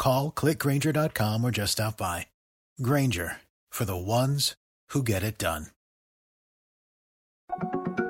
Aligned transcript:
Call 0.00 0.32
clickgrainger.com 0.32 1.44
or 1.44 1.50
just 1.50 1.72
stop 1.72 1.98
by. 1.98 2.26
Grainger 2.80 3.36
for 3.68 3.84
the 3.84 3.98
ones 3.98 4.54
who 4.92 5.02
get 5.02 5.22
it 5.22 5.36
done. 5.36 5.66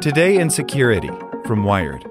Today 0.00 0.38
in 0.38 0.50
Security 0.50 1.10
from 1.44 1.64
Wired. 1.64 2.08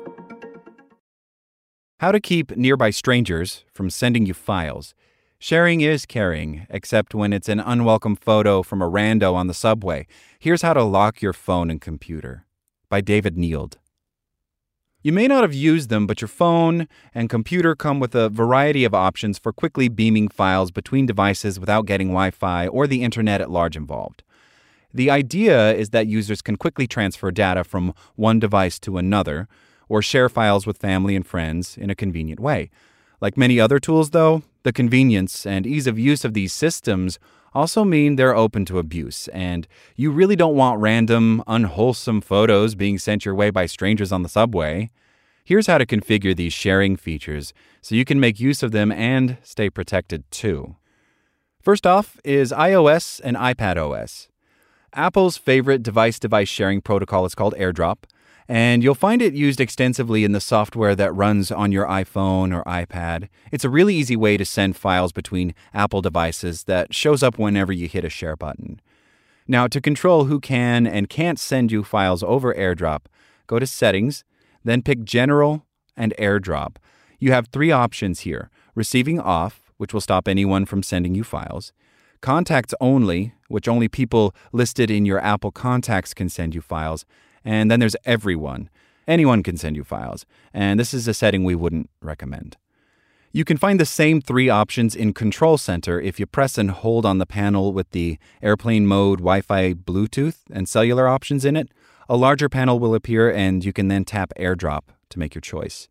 How 2.01 2.11
to 2.11 2.19
keep 2.19 2.57
nearby 2.57 2.89
strangers 2.89 3.63
from 3.73 3.89
sending 3.89 4.25
you 4.25 4.33
files. 4.33 4.93
Sharing 5.39 5.79
is 5.79 6.05
caring, 6.05 6.67
except 6.69 7.15
when 7.15 7.31
it's 7.31 7.47
an 7.47 7.61
unwelcome 7.61 8.17
photo 8.17 8.61
from 8.61 8.81
a 8.81 8.89
rando 8.89 9.33
on 9.33 9.47
the 9.47 9.53
subway. 9.53 10.07
Here's 10.39 10.61
how 10.61 10.73
to 10.73 10.83
lock 10.83 11.21
your 11.21 11.31
phone 11.31 11.71
and 11.71 11.79
computer. 11.79 12.45
By 12.89 12.99
David 12.99 13.37
Neild. 13.37 13.77
You 15.01 15.13
may 15.13 15.27
not 15.27 15.43
have 15.43 15.53
used 15.53 15.89
them, 15.89 16.05
but 16.07 16.19
your 16.19 16.27
phone 16.27 16.85
and 17.15 17.29
computer 17.29 17.73
come 17.73 18.01
with 18.01 18.13
a 18.15 18.27
variety 18.27 18.83
of 18.83 18.93
options 18.93 19.39
for 19.39 19.53
quickly 19.53 19.87
beaming 19.87 20.27
files 20.27 20.71
between 20.71 21.05
devices 21.05 21.57
without 21.57 21.85
getting 21.85 22.09
Wi 22.09 22.31
Fi 22.31 22.67
or 22.67 22.85
the 22.85 23.01
internet 23.01 23.39
at 23.39 23.49
large 23.49 23.77
involved. 23.77 24.23
The 24.93 25.09
idea 25.09 25.73
is 25.73 25.91
that 25.91 26.07
users 26.07 26.41
can 26.41 26.57
quickly 26.57 26.85
transfer 26.85 27.31
data 27.31 27.63
from 27.63 27.93
one 28.17 28.39
device 28.39 28.77
to 28.79 28.97
another 28.97 29.47
or 29.87 30.01
share 30.01 30.27
files 30.27 30.67
with 30.67 30.77
family 30.77 31.15
and 31.15 31.25
friends 31.25 31.77
in 31.77 31.89
a 31.89 31.95
convenient 31.95 32.41
way. 32.41 32.69
Like 33.21 33.37
many 33.37 33.59
other 33.59 33.79
tools, 33.79 34.11
though, 34.11 34.43
the 34.63 34.73
convenience 34.73 35.45
and 35.45 35.67
ease 35.67 35.87
of 35.87 35.99
use 35.99 36.23
of 36.23 36.33
these 36.33 36.53
systems 36.53 37.19
also 37.53 37.83
mean 37.83 38.15
they're 38.15 38.35
open 38.35 38.65
to 38.65 38.79
abuse, 38.79 39.27
and 39.29 39.67
you 39.95 40.11
really 40.11 40.35
don't 40.35 40.55
want 40.55 40.79
random, 40.79 41.43
unwholesome 41.47 42.21
photos 42.21 42.75
being 42.75 42.97
sent 42.97 43.25
your 43.25 43.35
way 43.35 43.49
by 43.49 43.65
strangers 43.65 44.11
on 44.11 44.23
the 44.23 44.29
subway. 44.29 44.89
Here's 45.43 45.67
how 45.67 45.79
to 45.79 45.85
configure 45.85 46.35
these 46.35 46.53
sharing 46.53 46.95
features 46.95 47.53
so 47.81 47.95
you 47.95 48.05
can 48.05 48.19
make 48.19 48.39
use 48.39 48.61
of 48.61 48.71
them 48.71 48.91
and 48.91 49.37
stay 49.41 49.69
protected 49.69 50.29
too. 50.31 50.75
First 51.61 51.87
off 51.87 52.19
is 52.23 52.51
iOS 52.51 53.19
and 53.23 53.35
iPad 53.35 53.77
OS. 53.77 54.27
Apple's 54.93 55.37
favorite 55.37 55.83
device 55.83 56.19
device 56.19 56.49
sharing 56.49 56.81
protocol 56.81 57.25
is 57.25 57.35
called 57.35 57.55
AirDrop, 57.57 58.03
and 58.49 58.83
you'll 58.83 58.95
find 58.95 59.21
it 59.21 59.35
used 59.35 59.61
extensively 59.61 60.23
in 60.23 60.31
the 60.31 60.41
software 60.41 60.95
that 60.95 61.13
runs 61.13 61.51
on 61.51 61.71
your 61.71 61.85
iPhone 61.85 62.51
or 62.51 62.63
iPad. 62.63 63.29
It's 63.51 63.63
a 63.63 63.69
really 63.69 63.93
easy 63.93 64.15
way 64.15 64.37
to 64.37 64.43
send 64.43 64.75
files 64.75 65.11
between 65.11 65.53
Apple 65.71 66.01
devices 66.01 66.63
that 66.63 66.91
shows 66.91 67.21
up 67.21 67.37
whenever 67.37 67.71
you 67.71 67.87
hit 67.87 68.03
a 68.03 68.09
share 68.09 68.35
button. 68.35 68.81
Now, 69.47 69.67
to 69.67 69.79
control 69.79 70.25
who 70.25 70.39
can 70.39 70.87
and 70.87 71.07
can't 71.07 71.39
send 71.39 71.71
you 71.71 71.83
files 71.83 72.23
over 72.23 72.51
AirDrop, 72.55 73.01
go 73.45 73.59
to 73.59 73.67
Settings, 73.67 74.23
then 74.63 74.81
pick 74.81 75.03
General 75.03 75.63
and 75.95 76.15
AirDrop. 76.17 76.77
You 77.19 77.31
have 77.31 77.49
three 77.49 77.71
options 77.71 78.21
here 78.21 78.49
receiving 78.73 79.19
off, 79.19 79.71
which 79.77 79.93
will 79.93 80.01
stop 80.01 80.27
anyone 80.27 80.65
from 80.65 80.81
sending 80.81 81.13
you 81.13 81.23
files, 81.23 81.71
contacts 82.21 82.73
only, 82.81 83.33
which 83.47 83.67
only 83.67 83.87
people 83.87 84.33
listed 84.51 84.89
in 84.89 85.05
your 85.05 85.19
Apple 85.19 85.51
contacts 85.51 86.15
can 86.15 86.29
send 86.29 86.55
you 86.55 86.61
files, 86.61 87.05
and 87.43 87.69
then 87.69 87.79
there's 87.79 87.95
everyone. 88.05 88.69
Anyone 89.07 89.43
can 89.43 89.57
send 89.57 89.75
you 89.75 89.83
files, 89.83 90.25
and 90.53 90.79
this 90.79 90.93
is 90.93 91.07
a 91.07 91.13
setting 91.13 91.43
we 91.43 91.55
wouldn't 91.55 91.89
recommend. 92.01 92.57
You 93.31 93.45
can 93.45 93.57
find 93.57 93.79
the 93.79 93.85
same 93.85 94.21
three 94.21 94.49
options 94.49 94.95
in 94.95 95.13
Control 95.13 95.57
Center 95.57 96.01
if 96.01 96.19
you 96.19 96.25
press 96.25 96.57
and 96.57 96.71
hold 96.71 97.05
on 97.05 97.19
the 97.19 97.27
panel 97.27 97.73
with 97.73 97.91
the 97.91 98.17
airplane 98.41 98.87
mode, 98.87 99.19
Wi 99.19 99.41
Fi, 99.41 99.73
Bluetooth, 99.73 100.37
and 100.51 100.67
cellular 100.67 101.07
options 101.07 101.45
in 101.45 101.55
it. 101.55 101.69
A 102.07 102.17
larger 102.17 102.49
panel 102.49 102.79
will 102.79 102.95
appear, 102.95 103.31
and 103.31 103.63
you 103.63 103.71
can 103.71 103.87
then 103.87 104.03
tap 104.03 104.33
AirDrop 104.39 104.81
to 105.09 105.19
make 105.19 105.35
your 105.35 105.41
choice. 105.41 105.87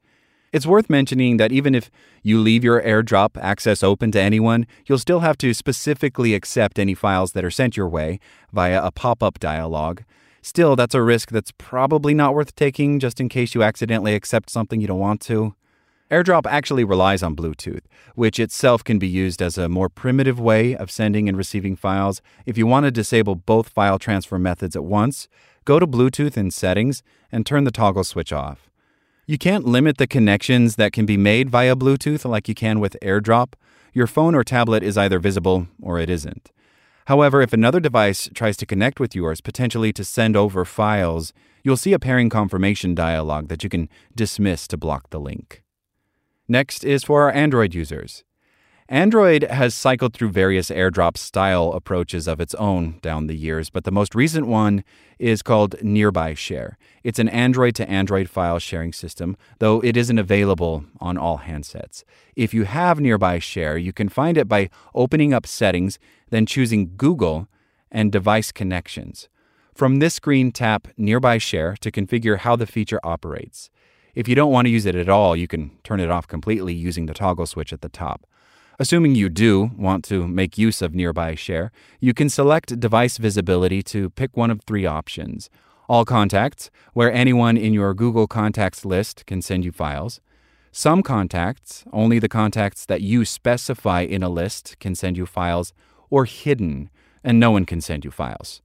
It's 0.53 0.67
worth 0.67 0.89
mentioning 0.91 1.37
that 1.37 1.53
even 1.53 1.75
if 1.75 1.91
you 2.23 2.41
leave 2.41 2.65
your 2.65 2.83
AirDrop 2.83 3.37
access 3.41 3.83
open 3.83 4.11
to 4.13 4.21
anyone, 4.21 4.67
you'll 4.87 4.99
still 4.99 5.21
have 5.21 5.39
to 5.39 5.53
specifically 5.55 6.35
accept 6.35 6.79
any 6.79 6.95
files 6.95 7.33
that 7.33 7.45
are 7.45 7.51
sent 7.51 7.77
your 7.77 7.89
way 7.89 8.19
via 8.53 8.83
a 8.83 8.91
pop 8.91 9.23
up 9.23 9.39
dialog. 9.39 10.01
Still, 10.49 10.77
that's 10.77 10.95
a 10.95 11.03
risk 11.03 11.31
that's 11.31 11.53
probably 11.59 12.15
not 12.15 12.35
worth 12.35 12.57
taking 12.57 13.01
just 13.01 13.21
in 13.21 13.29
case 13.29 13.55
you 13.55 13.63
accidentally 13.63 14.15
accept 14.15 14.49
something 14.49 14.81
you 14.81 14.87
don't 14.87 14.99
want 14.99 15.21
to. 15.21 15.55
AirDrop 16.11 16.47
actually 16.47 16.85
relies 16.85 17.23
on 17.23 17.37
Bluetooth, 17.37 17.83
which 18.15 18.41
itself 18.41 18.83
can 18.83 18.99
be 18.99 19.07
used 19.07 19.43
as 19.43 19.59
a 19.59 19.69
more 19.69 19.91
primitive 19.91 20.41
way 20.41 20.75
of 20.75 20.91
sending 20.91 21.29
and 21.29 21.37
receiving 21.37 21.77
files. 21.77 22.23
If 22.47 22.57
you 22.57 22.67
want 22.67 22.85
to 22.85 22.91
disable 22.91 23.35
both 23.35 23.69
file 23.69 23.99
transfer 23.99 24.39
methods 24.39 24.75
at 24.75 24.85
once, 24.85 25.29
go 25.67 25.79
to 25.79 25.87
Bluetooth 25.87 26.39
in 26.39 26.51
Settings 26.51 27.03
and 27.31 27.45
turn 27.45 27.65
the 27.65 27.71
toggle 27.71 28.03
switch 28.03 28.33
off. 28.33 28.71
You 29.27 29.37
can't 29.37 29.67
limit 29.67 29.99
the 29.99 30.07
connections 30.07 30.77
that 30.77 30.95
can 30.95 31.05
be 31.05 31.19
made 31.19 31.51
via 31.51 31.77
Bluetooth 31.77 32.25
like 32.25 32.49
you 32.49 32.55
can 32.55 32.81
with 32.81 32.97
AirDrop. 33.03 33.53
Your 33.93 34.07
phone 34.07 34.35
or 34.35 34.45
tablet 34.45 34.83
is 34.83 34.97
either 34.97 35.19
visible 35.19 35.69
or 35.83 35.99
it 35.99 36.09
isn't. 36.09 36.51
However, 37.09 37.41
if 37.41 37.55
another 37.55 37.81
device 37.81 38.29
tries 38.35 38.59
to 38.59 38.67
connect 38.67 39.01
with 39.01 39.15
yours, 39.15 39.41
potentially 39.41 39.95
to 39.95 40.05
send 40.05 40.37
over 40.37 40.67
files, 40.67 41.33
you'll 41.65 41.79
see 41.79 41.95
a 41.95 41.99
pairing 41.99 42.29
confirmation 42.29 42.95
dialog 42.95 43.49
that 43.49 43.65
you 43.65 43.71
can 43.71 43.89
dismiss 44.15 44.69
to 44.69 44.77
block 44.77 45.09
the 45.09 45.19
link. 45.19 45.63
Next 46.49 46.85
is 46.85 47.05
for 47.05 47.23
our 47.23 47.33
Android 47.33 47.75
users. 47.75 48.25
Android 48.91 49.43
has 49.43 49.75
cycled 49.75 50.15
through 50.15 50.31
various 50.31 50.71
airdrop 50.71 51.19
style 51.19 51.73
approaches 51.73 52.27
of 52.27 52.41
its 52.41 52.55
own 52.55 52.99
down 53.03 53.27
the 53.27 53.37
years, 53.37 53.69
but 53.69 53.85
the 53.85 53.91
most 53.91 54.15
recent 54.15 54.47
one 54.47 54.83
is 55.19 55.43
called 55.43 55.77
Nearby 55.83 56.33
Share. 56.33 56.79
It's 57.05 57.19
an 57.19 57.29
Android 57.29 57.75
to 57.75 57.91
Android 57.91 58.31
file 58.31 58.59
sharing 58.59 58.95
system, 58.95 59.37
though 59.59 59.81
it 59.81 59.95
isn't 59.95 60.19
available 60.19 60.87
on 61.01 61.19
all 61.19 61.41
handsets. 61.41 62.03
If 62.35 62.55
you 62.55 62.65
have 62.65 62.99
Nearby 62.99 63.41
Share, 63.41 63.77
you 63.77 63.93
can 63.93 64.09
find 64.09 64.39
it 64.39 64.49
by 64.49 64.71
opening 64.95 65.35
up 65.35 65.47
Settings, 65.47 65.99
then 66.31 66.47
choosing 66.47 66.97
Google 66.97 67.47
and 67.93 68.11
Device 68.11 68.53
Connections. 68.53 69.29
From 69.75 69.99
this 69.99 70.15
screen, 70.15 70.51
tap 70.51 70.89
Nearby 70.97 71.37
Share 71.37 71.77
to 71.83 71.91
configure 71.91 72.39
how 72.39 72.57
the 72.57 72.67
feature 72.67 73.01
operates. 73.05 73.69
If 74.15 74.29
you 74.29 74.35
don't 74.35 74.51
want 74.51 74.65
to 74.65 74.71
use 74.71 74.87
it 74.87 74.95
at 74.95 75.11
all, 75.11 75.37
you 75.37 75.47
can 75.47 75.73
turn 75.85 76.01
it 76.01 76.11
off 76.11 76.27
completely 76.27 76.73
using 76.73 77.05
the 77.05 77.13
toggle 77.13 77.45
switch 77.45 77.75
at 77.75 77.83
the 77.83 77.91
top. 77.91 78.27
Assuming 78.81 79.17
you 79.17 79.29
do 79.29 79.73
want 79.77 80.05
to 80.05 80.29
make 80.29 80.57
use 80.57 80.81
of 80.83 80.95
Nearby 80.95 81.35
Share, 81.35 81.73
you 81.99 82.15
can 82.15 82.29
select 82.29 82.79
device 82.79 83.19
visibility 83.19 83.83
to 83.83 84.11
pick 84.11 84.37
one 84.37 84.53
of 84.53 84.61
three 84.63 84.87
options 84.87 85.51
All 85.89 86.05
Contacts, 86.05 86.71
where 86.93 87.13
anyone 87.13 87.57
in 87.57 87.75
your 87.75 87.93
Google 87.93 88.29
Contacts 88.29 88.85
list 88.85 89.27
can 89.27 89.43
send 89.43 89.65
you 89.65 89.73
files. 89.73 90.21
Some 90.71 91.03
contacts, 91.03 91.83
only 91.93 92.21
the 92.21 92.29
contacts 92.29 92.87
that 92.87 93.01
you 93.01 93.25
specify 93.25 94.03
in 94.03 94.23
a 94.23 94.29
list 94.29 94.77
can 94.79 94.95
send 94.95 95.17
you 95.17 95.27
files, 95.27 95.73
or 96.09 96.25
Hidden, 96.25 96.89
and 97.25 97.41
no 97.41 97.51
one 97.51 97.67
can 97.67 97.81
send 97.81 98.05
you 98.05 98.13
files. 98.13 98.63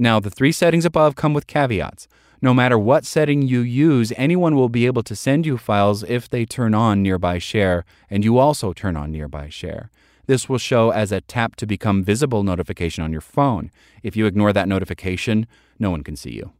Now, 0.00 0.18
the 0.18 0.30
three 0.30 0.50
settings 0.50 0.86
above 0.86 1.14
come 1.14 1.34
with 1.34 1.46
caveats. 1.46 2.08
No 2.40 2.54
matter 2.54 2.78
what 2.78 3.04
setting 3.04 3.42
you 3.42 3.60
use, 3.60 4.14
anyone 4.16 4.54
will 4.54 4.70
be 4.70 4.86
able 4.86 5.02
to 5.02 5.14
send 5.14 5.44
you 5.44 5.58
files 5.58 6.02
if 6.04 6.26
they 6.26 6.46
turn 6.46 6.72
on 6.72 7.02
Nearby 7.02 7.36
Share 7.36 7.84
and 8.08 8.24
you 8.24 8.38
also 8.38 8.72
turn 8.72 8.96
on 8.96 9.12
Nearby 9.12 9.50
Share. 9.50 9.90
this 10.26 10.48
will 10.48 10.58
show 10.58 10.88
as 10.90 11.12
a 11.12 11.20
tap 11.20 11.54
to 11.56 11.66
become 11.66 12.02
visible 12.02 12.42
notification 12.42 13.04
on 13.04 13.12
your 13.12 13.20
phone. 13.20 13.70
If 14.02 14.16
you 14.16 14.24
ignore 14.24 14.54
that 14.54 14.68
notification, 14.68 15.46
no 15.78 15.90
one 15.90 16.02
can 16.02 16.16
see 16.16 16.30
you. 16.30 16.52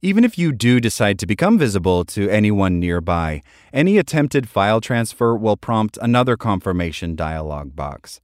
Even 0.00 0.24
if 0.24 0.36
you 0.36 0.50
do 0.50 0.80
decide 0.80 1.20
to 1.20 1.26
become 1.26 1.58
visible 1.58 2.04
to 2.06 2.28
anyone 2.30 2.80
nearby, 2.80 3.42
any 3.72 3.96
attempted 3.96 4.48
file 4.48 4.80
transfer 4.80 5.36
will 5.36 5.56
prompt 5.56 5.98
another 6.02 6.36
confirmation 6.36 7.14
dialog 7.14 7.76
box. 7.76 8.20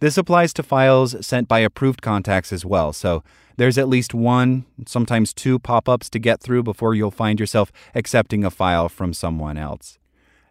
This 0.00 0.16
applies 0.16 0.54
to 0.54 0.62
files 0.62 1.14
sent 1.24 1.46
by 1.46 1.58
approved 1.58 2.00
contacts 2.00 2.54
as 2.54 2.64
well, 2.64 2.94
so 2.94 3.22
there's 3.58 3.76
at 3.76 3.88
least 3.88 4.14
one, 4.14 4.64
sometimes 4.86 5.34
two 5.34 5.58
pop 5.58 5.90
ups 5.90 6.08
to 6.10 6.18
get 6.18 6.40
through 6.40 6.62
before 6.62 6.94
you'll 6.94 7.10
find 7.10 7.38
yourself 7.38 7.70
accepting 7.94 8.42
a 8.42 8.50
file 8.50 8.88
from 8.88 9.12
someone 9.12 9.58
else. 9.58 9.98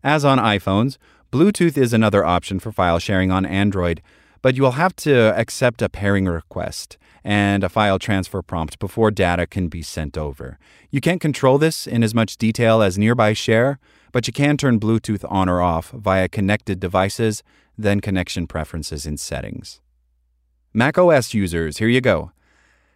As 0.03 0.23
on 0.23 0.37
iPhones, 0.37 0.97
Bluetooth 1.31 1.77
is 1.77 1.93
another 1.93 2.23
option 2.23 2.59
for 2.59 2.71
file 2.71 2.99
sharing 2.99 3.31
on 3.31 3.43
Android, 3.43 4.03
but 4.43 4.55
you'll 4.55 4.71
have 4.71 4.95
to 4.97 5.35
accept 5.35 5.81
a 5.81 5.89
pairing 5.89 6.25
request 6.25 6.99
and 7.23 7.63
a 7.63 7.69
file 7.69 7.97
transfer 7.97 8.43
prompt 8.43 8.77
before 8.77 9.09
data 9.09 9.47
can 9.47 9.67
be 9.67 9.81
sent 9.81 10.15
over. 10.15 10.59
You 10.91 11.01
can't 11.01 11.19
control 11.19 11.57
this 11.57 11.87
in 11.87 12.03
as 12.03 12.13
much 12.13 12.37
detail 12.37 12.83
as 12.83 12.99
Nearby 12.99 13.33
Share, 13.33 13.79
but 14.11 14.27
you 14.27 14.33
can 14.33 14.57
turn 14.57 14.79
Bluetooth 14.79 15.25
on 15.27 15.49
or 15.49 15.61
off 15.61 15.89
via 15.89 16.29
connected 16.29 16.79
devices, 16.79 17.43
then 17.81 17.99
connection 17.99 18.47
preferences 18.47 19.05
in 19.05 19.17
settings. 19.17 19.81
macOS 20.73 21.33
users, 21.33 21.77
here 21.77 21.87
you 21.87 22.01
go. 22.01 22.31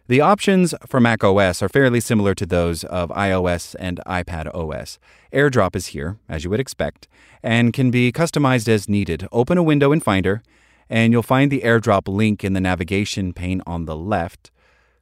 The 0.06 0.20
options 0.20 0.74
for 0.86 1.00
macOS 1.00 1.62
are 1.62 1.68
fairly 1.68 2.00
similar 2.00 2.34
to 2.34 2.44
those 2.44 2.84
of 2.84 3.08
iOS 3.10 3.74
and 3.78 4.00
iPad 4.06 4.54
OS. 4.54 4.98
AirDrop 5.32 5.74
is 5.74 5.86
here, 5.88 6.18
as 6.28 6.44
you 6.44 6.50
would 6.50 6.60
expect, 6.60 7.08
and 7.42 7.72
can 7.72 7.90
be 7.90 8.12
customized 8.12 8.68
as 8.68 8.88
needed. 8.88 9.26
Open 9.32 9.56
a 9.56 9.62
window 9.62 9.92
in 9.92 10.00
Finder 10.00 10.42
and 10.88 11.12
you'll 11.12 11.22
find 11.22 11.50
the 11.50 11.62
airdrop 11.62 12.06
link 12.06 12.44
in 12.44 12.52
the 12.52 12.60
navigation 12.60 13.32
pane 13.32 13.62
on 13.66 13.84
the 13.84 13.96
left. 13.96 14.50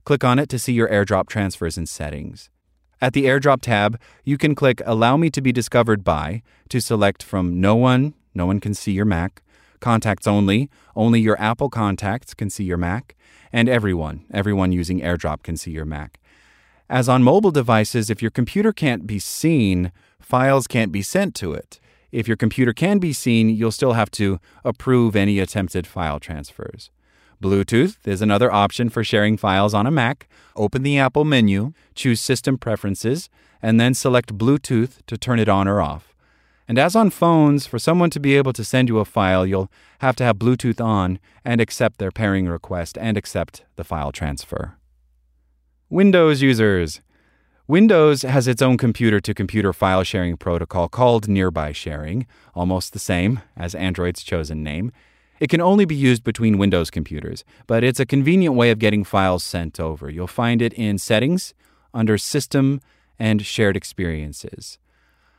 Click 0.05 0.25
on 0.25 0.39
it 0.39 0.49
to 0.49 0.59
see 0.59 0.73
your 0.73 0.89
airdrop 0.89 1.29
transfers 1.29 1.77
and 1.77 1.89
settings. 1.89 2.51
At 3.01 3.13
the 3.13 3.25
airdrop 3.25 3.63
tab, 3.63 4.01
you 4.25 4.39
can 4.39 4.55
click 4.55 4.81
Allow 4.87 5.17
me 5.17 5.31
to 5.31 5.41
be 5.41 5.53
discovered 5.53 6.05
by 6.05 6.43
to 6.69 6.81
select 6.81 7.23
from 7.23 7.61
No 7.61 7.75
one, 7.75 8.15
no 8.35 8.47
one 8.47 8.61
can 8.61 8.75
see 8.75 8.93
your 8.93 9.05
Mac, 9.05 9.43
Contacts 9.83 10.29
only, 10.29 10.71
only 10.95 11.21
your 11.21 11.39
Apple 11.41 11.69
contacts 11.69 12.35
can 12.35 12.49
see 12.49 12.63
your 12.63 12.77
Mac, 12.77 13.17
and 13.53 13.69
everyone, 13.69 14.25
everyone 14.33 14.71
using 14.71 15.01
airdrop 15.01 15.43
can 15.43 15.57
see 15.57 15.73
your 15.73 15.85
Mac. 15.85 16.21
As 16.89 17.09
on 17.09 17.25
mobile 17.25 17.51
devices, 17.51 18.09
if 18.09 18.23
your 18.23 18.31
computer 18.31 18.73
can't 18.73 19.09
be 19.09 19.19
seen, 19.19 19.91
files 20.21 20.69
can't 20.69 20.93
be 20.93 21.03
sent 21.03 21.35
to 21.35 21.53
it. 21.53 21.81
If 22.13 22.29
your 22.29 22.37
computer 22.37 22.73
can 22.73 23.01
be 23.01 23.13
seen, 23.13 23.49
you'll 23.49 23.73
still 23.73 23.95
have 23.95 24.11
to 24.13 24.39
approve 24.65 25.17
any 25.17 25.41
attempted 25.41 25.85
file 25.85 26.21
transfers. 26.21 26.91
Bluetooth 27.43 28.07
is 28.07 28.23
another 28.23 28.53
option 28.53 28.89
for 28.89 29.03
sharing 29.03 29.37
files 29.37 29.75
on 29.75 29.89
a 29.89 29.91
Mac. 29.91 30.29
Open 30.55 30.85
the 30.85 30.97
Apple 30.97 31.25
menu, 31.25 31.73
choose 31.97 32.21
System 32.21 32.57
Preferences, 32.57 33.29
and 33.61 33.81
then 33.81 33.95
select 33.95 34.39
Bluetooth 34.39 35.05
to 35.09 35.19
turn 35.19 35.41
it 35.41 35.49
on 35.49 35.67
or 35.67 35.81
off. 35.81 36.12
And 36.73 36.79
as 36.79 36.97
on 36.97 37.11
phones, 37.11 37.67
for 37.67 37.79
someone 37.79 38.09
to 38.09 38.19
be 38.19 38.35
able 38.35 38.55
to 38.55 38.65
send 38.65 38.89
you 38.89 38.99
a 38.99 39.05
file, 39.05 39.47
you'll 39.47 39.71
have 39.99 40.17
to 40.17 40.25
have 40.25 40.39
Bluetooth 40.39 40.83
on 40.83 41.19
and 41.45 41.61
accept 41.61 41.99
their 41.99 42.11
pairing 42.11 42.49
request 42.49 42.97
and 42.97 43.19
accept 43.19 43.67
the 43.77 43.85
file 43.85 44.11
transfer. 44.11 44.79
Windows 45.91 46.41
users. 46.41 47.03
Windows 47.69 48.23
has 48.23 48.49
its 48.49 48.63
own 48.63 48.79
computer 48.79 49.21
to 49.21 49.35
computer 49.35 49.75
file 49.75 50.03
sharing 50.03 50.39
protocol 50.39 50.89
called 50.89 51.29
Nearby 51.29 51.73
Sharing, 51.73 52.27
almost 52.55 52.95
the 52.95 52.99
same 52.99 53.41
as 53.55 53.75
Android's 53.75 54.23
chosen 54.23 54.63
name. 54.63 54.93
It 55.41 55.51
can 55.51 55.61
only 55.61 55.85
be 55.85 55.95
used 55.95 56.25
between 56.25 56.57
Windows 56.57 56.89
computers, 56.89 57.45
but 57.67 57.85
it's 57.85 58.01
a 58.01 58.07
convenient 58.07 58.55
way 58.55 58.71
of 58.71 58.79
getting 58.79 59.05
files 59.05 59.45
sent 59.45 59.79
over. 59.79 60.09
You'll 60.09 60.27
find 60.27 60.63
it 60.63 60.73
in 60.73 60.97
Settings, 60.97 61.53
under 61.93 62.17
System, 62.17 62.81
and 63.19 63.45
Shared 63.45 63.77
Experiences. 63.77 64.79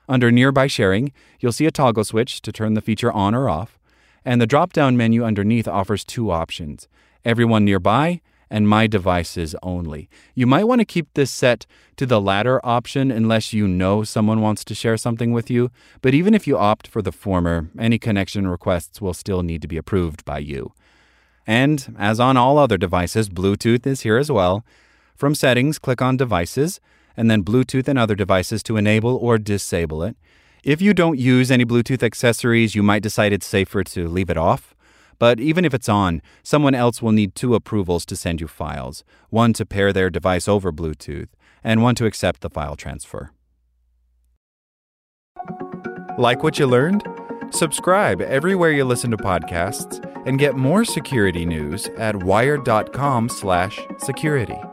Under 0.08 0.32
Nearby 0.32 0.68
Sharing, 0.68 1.12
you'll 1.40 1.52
see 1.52 1.66
a 1.66 1.72
toggle 1.72 2.04
switch 2.04 2.42
to 2.42 2.52
turn 2.52 2.74
the 2.74 2.82
feature 2.82 3.12
on 3.12 3.34
or 3.34 3.50
off, 3.50 3.80
and 4.26 4.42
the 4.42 4.48
drop 4.48 4.74
down 4.74 4.98
menu 4.98 5.24
underneath 5.24 5.68
offers 5.68 6.04
two 6.04 6.32
options 6.32 6.88
Everyone 7.26 7.64
Nearby 7.64 8.22
and 8.50 8.70
my 8.70 8.86
devices 8.86 9.56
only. 9.64 10.10
You 10.36 10.46
might 10.46 10.66
want 10.66 10.80
to 10.80 10.86
keep 10.86 11.12
this 11.14 11.32
set 11.32 11.66
to 11.96 12.06
the 12.06 12.22
latter 12.22 12.64
option 12.64 13.10
unless 13.10 13.52
you 13.52 13.68
know 13.68 14.04
someone 14.04 14.42
wants 14.42 14.64
to 14.66 14.76
share 14.76 14.98
something 14.98 15.32
with 15.32 15.50
you, 15.50 15.72
but 16.02 16.14
even 16.14 16.36
if 16.36 16.46
you 16.46 16.56
opt 16.58 16.88
for 16.88 17.02
the 17.02 17.12
former, 17.12 17.70
any 17.80 17.98
connection 17.98 18.48
requests 18.48 19.02
will 19.02 19.16
still 19.16 19.42
need 19.42 19.64
to 19.64 19.68
be 19.68 19.78
approved 19.78 20.24
by 20.24 20.38
you. 20.38 20.72
And 21.48 21.96
as 21.98 22.20
on 22.20 22.38
all 22.38 22.60
other 22.60 22.78
devices, 22.78 23.28
Bluetooth 23.28 23.88
is 23.88 24.02
here 24.02 24.18
as 24.18 24.32
well. 24.32 24.64
From 25.16 25.34
Settings, 25.34 25.80
click 25.80 26.02
on 26.02 26.18
Devices, 26.18 26.80
and 27.15 27.30
then 27.30 27.44
Bluetooth 27.44 27.88
and 27.88 28.00
other 28.00 28.15
devices 28.15 28.63
to 28.63 28.77
enable 28.77 29.15
or 29.15 29.38
disable 29.38 30.04
it. 30.04 30.15
If 30.63 30.81
you 30.81 30.94
don't 30.94 31.19
use 31.19 31.51
any 31.51 31.65
Bluetooth 31.65 32.04
accessories, 32.04 32.74
you 32.74 32.83
might 32.83 33.04
decide 33.04 33.33
it's 33.33 33.45
safer 33.45 33.83
to 33.83 34.07
leave 34.07 34.30
it 34.30 34.38
off. 34.38 34.74
But 35.19 35.39
even 35.39 35.65
if 35.65 35.74
it's 35.74 35.89
on, 35.89 36.21
someone 36.42 36.75
else 36.75 37.01
will 37.01 37.12
need 37.12 37.36
two 37.36 37.56
approvals 37.56 38.06
to 38.07 38.15
send 38.15 38.42
you 38.42 38.48
files 38.48 39.04
one 39.30 39.54
to 39.54 39.65
pair 39.65 39.92
their 39.92 40.10
device 40.10 40.48
over 40.48 40.71
Bluetooth, 40.71 41.27
and 41.63 41.81
one 41.81 41.95
to 41.95 42.06
accept 42.06 42.42
the 42.42 42.50
file 42.50 42.75
transfer. 42.75 43.31
Like 46.18 46.44
what 46.44 46.59
you 46.59 46.68
learned? 46.68 47.04
Subscribe 47.51 48.21
everywhere 48.21 48.71
you 48.71 48.86
listen 48.86 49.12
to 49.12 49.18
podcasts 49.18 50.00
and 50.25 50.39
get 50.39 50.56
more 50.56 50.86
security 50.86 51.45
news 51.45 51.89
at 51.98 52.24
wired.com/security. 52.24 54.73